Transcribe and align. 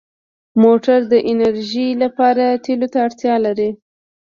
موټر 0.63 0.99
د 1.11 1.13
انرژۍ 1.31 1.89
لپاره 2.03 2.45
تېلو 2.65 2.87
ته 2.93 2.97
اړتیا 3.05 3.35
لري. 3.45 3.69